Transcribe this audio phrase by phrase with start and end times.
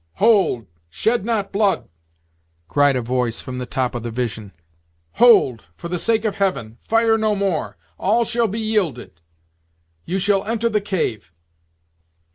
[0.13, 1.87] "Hold shied not blood!"
[2.67, 4.51] cried a voice from the top of the Vision.
[5.21, 7.77] "Hold, for the sake of Heaven, fire no more!
[7.99, 9.21] all shall be yielded!
[10.03, 11.31] you shall enter the cave!"